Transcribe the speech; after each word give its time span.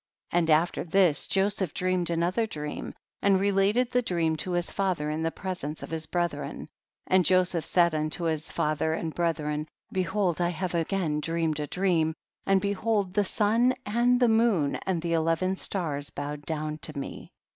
14. 0.31 0.37
And 0.39 0.49
after 0.49 0.83
this 0.83 1.27
Joseph 1.27 1.75
dreamed 1.75 2.09
another 2.09 2.47
dream 2.47 2.95
and 3.21 3.39
related 3.39 3.91
the 3.91 4.01
dream 4.01 4.35
to 4.37 4.53
his 4.53 4.71
father 4.71 5.11
in 5.11 5.21
the 5.21 5.29
presence 5.29 5.83
of 5.83 5.91
his 5.91 6.07
brethren, 6.07 6.69
and 7.05 7.23
Joseph 7.23 7.63
said 7.67 7.93
unto 7.93 8.23
his 8.23 8.51
father 8.51 8.95
and 8.95 9.13
brethren, 9.13 9.67
behold 9.91 10.41
I 10.41 10.49
have 10.49 10.73
again 10.73 11.19
dreamed 11.19 11.59
a 11.59 11.67
dream, 11.67 12.15
and 12.47 12.59
behold 12.59 13.13
the 13.13 13.23
sun 13.23 13.75
and 13.85 14.19
the 14.19 14.27
moon 14.27 14.77
and 14.87 15.03
the 15.03 15.13
eleven 15.13 15.55
stars 15.55 16.09
bowed 16.09 16.47
down 16.47 16.79
to 16.79 16.97
me. 16.97 17.31